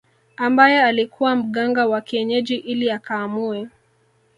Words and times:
Ambaye 0.37 0.81
alikuwa 0.83 1.35
mganga 1.35 1.85
wa 1.87 2.01
kienyeji 2.01 2.55
ili 2.55 2.91
akamuue 2.91 3.67